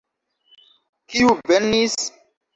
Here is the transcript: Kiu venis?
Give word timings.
Kiu 1.11 1.35
venis? 1.53 1.99